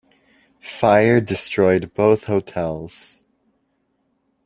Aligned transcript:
Fire 0.59 1.21
destroyed 1.21 1.93
both 1.93 2.23
hotels. 2.23 3.21